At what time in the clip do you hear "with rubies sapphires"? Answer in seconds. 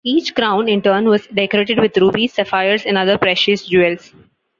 1.77-2.87